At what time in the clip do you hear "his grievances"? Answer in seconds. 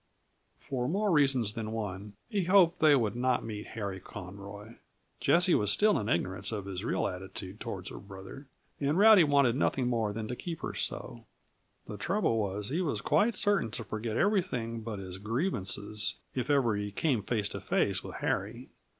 14.97-16.15